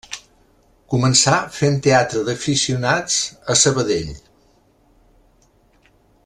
[0.93, 3.19] Començà fent teatre d'aficionats
[3.55, 4.11] a Sabadell.